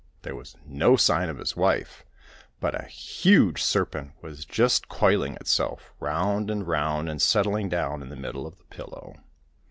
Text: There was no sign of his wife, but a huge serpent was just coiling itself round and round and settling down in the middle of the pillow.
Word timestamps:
There 0.23 0.33
was 0.35 0.55
no 0.65 0.95
sign 0.95 1.29
of 1.29 1.37
his 1.37 1.55
wife, 1.55 2.03
but 2.59 2.73
a 2.73 2.87
huge 2.87 3.61
serpent 3.61 4.13
was 4.23 4.45
just 4.45 4.89
coiling 4.89 5.35
itself 5.35 5.91
round 5.99 6.49
and 6.49 6.65
round 6.65 7.07
and 7.07 7.21
settling 7.21 7.69
down 7.69 8.01
in 8.01 8.09
the 8.09 8.15
middle 8.15 8.47
of 8.47 8.57
the 8.57 8.63
pillow. 8.63 9.13